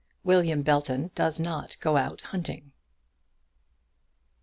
WILLIAM 0.23 0.63
BELTON 0.63 1.11
DOES 1.13 1.39
NOT 1.39 1.77
GO 1.79 1.95
OUT 1.95 2.21
HUNTING. 2.21 2.71